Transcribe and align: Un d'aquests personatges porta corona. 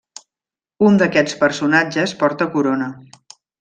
Un 0.87 0.97
d'aquests 1.03 1.37
personatges 1.43 2.19
porta 2.25 2.53
corona. 2.57 2.93